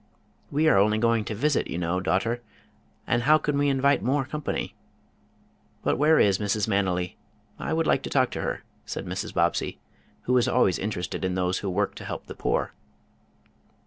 [0.49, 2.41] "We are only going to visit, you know, daughter,
[3.05, 4.73] and how can we invite more company?
[5.83, 6.67] But where is Mrs.
[6.67, 7.17] Manily?
[7.59, 9.31] I would like to talk to her," said Mrs.
[9.31, 9.77] Bobbsey,
[10.23, 12.71] who was always interested in those who worked to help the poor.